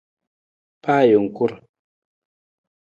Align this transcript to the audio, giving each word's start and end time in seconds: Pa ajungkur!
Pa 0.83 0.95
ajungkur! 1.03 1.51